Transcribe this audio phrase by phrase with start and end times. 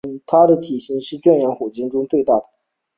[0.25, 2.43] 它的体型是目前圈养虎鲸中最大的。